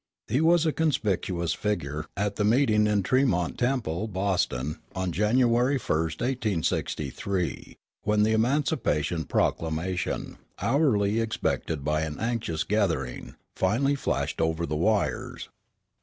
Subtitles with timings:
[0.27, 5.99] He was a conspicuous figure at the meeting in Tremont Temple, Boston, on January 1,
[5.99, 14.75] 1863, when the Emancipation Proclamation, hourly expected by an anxious gathering, finally flashed over the
[14.75, 15.49] wires.